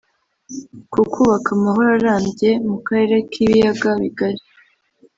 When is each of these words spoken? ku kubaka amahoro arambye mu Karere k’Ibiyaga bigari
ku 0.91 1.01
kubaka 1.11 1.49
amahoro 1.57 1.89
arambye 1.97 2.49
mu 2.69 2.77
Karere 2.85 3.15
k’Ibiyaga 3.29 3.89
bigari 4.01 4.43